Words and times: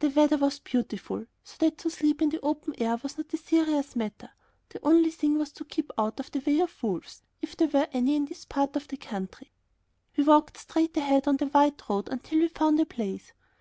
The 0.00 0.10
weather 0.10 0.36
was 0.38 0.60
beautiful, 0.60 1.26
so 1.42 1.56
that 1.58 1.78
to 1.78 1.90
sleep 1.90 2.22
in 2.22 2.28
the 2.28 2.40
open 2.40 2.72
air 2.80 3.00
was 3.02 3.18
not 3.18 3.34
a 3.34 3.36
serious 3.36 3.96
matter. 3.96 4.30
The 4.68 4.78
only 4.86 5.10
thing 5.10 5.36
was 5.36 5.50
to 5.54 5.64
keep 5.64 5.90
out 5.98 6.20
of 6.20 6.30
the 6.30 6.38
way 6.38 6.60
of 6.60 6.72
the 6.80 6.86
wolves, 6.86 7.24
if 7.42 7.56
there 7.56 7.66
were 7.66 7.88
any 7.92 8.14
in 8.14 8.26
this 8.26 8.44
part 8.44 8.76
of 8.76 8.86
the 8.86 8.96
country. 8.96 9.50
We 10.16 10.22
walked 10.22 10.56
straight 10.56 10.96
ahead 10.96 11.26
on 11.26 11.38
the 11.38 11.46
white 11.46 11.82
road 11.88 12.10
until 12.10 12.38
we 12.38 12.46
found 12.46 12.78
a 12.78 12.84
place. 12.86 13.32